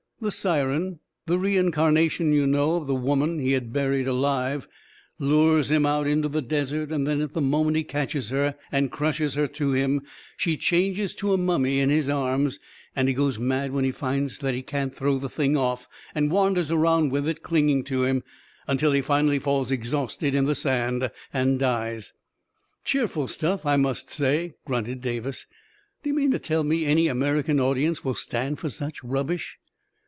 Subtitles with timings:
[0.21, 4.67] "The siren— the reincarnation, you know, of the woman he had buried alive—
[5.17, 8.91] lures him out into the desert; and then, at the moment he catches her and
[8.91, 10.03] crushes her to him,
[10.37, 12.59] she changes to a mummy in his arms;
[12.95, 16.29] and he goes mad when he finds that he can't throw the thing off, and
[16.29, 18.21] wanders around with it clinging to him,
[18.67, 22.13] until he finally falls exhausted in the sand and dies.""
[22.85, 25.47] Cheerful stuff, I must say!" grunted Davis."
[26.03, 29.57] Do you mean to tell me any American audience will stand for such rubbish